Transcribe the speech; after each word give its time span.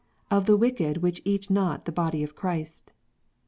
Of 0.31 0.47
the 0.47 0.57
Wicked 0.57 1.03
which 1.03 1.21
eat 1.25 1.51
not 1.51 1.85
the 1.85 1.91
Body 1.91 2.23
of 2.23 2.33
Christ. 2.35 2.95